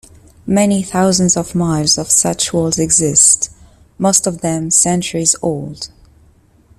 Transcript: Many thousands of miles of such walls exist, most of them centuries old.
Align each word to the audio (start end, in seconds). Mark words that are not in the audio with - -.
Many 0.47 0.81
thousands 0.81 1.37
of 1.37 1.53
miles 1.53 1.95
of 1.99 2.09
such 2.09 2.53
walls 2.53 2.79
exist, 2.79 3.51
most 3.99 4.25
of 4.25 4.41
them 4.41 4.71
centuries 4.71 5.35
old. 5.43 5.89